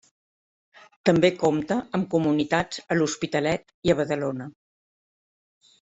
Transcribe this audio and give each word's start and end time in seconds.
També 1.09 1.31
compta 1.43 1.77
amb 1.99 2.09
comunitats 2.15 2.81
a 2.95 2.99
l'Hospitalet 3.01 3.79
i 3.91 3.95
a 3.97 4.01
Badalona. 4.03 4.53